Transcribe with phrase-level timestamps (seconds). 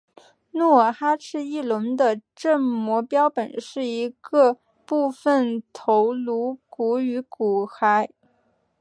[0.53, 8.09] 努尔哈赤翼龙的正模标本是一个部份头颅骨与骨骸。